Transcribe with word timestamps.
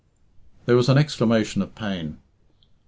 There 0.65 0.75
was 0.75 0.89
an 0.89 0.97
exclamation 0.97 1.61
of 1.61 1.75
pain. 1.75 2.17